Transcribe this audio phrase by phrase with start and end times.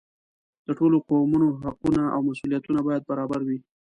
[0.67, 3.59] د ټولو قومونو حقونه او مسؤلیتونه باید برابر وي.